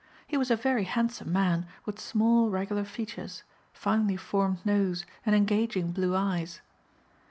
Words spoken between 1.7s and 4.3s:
with small regular features, finely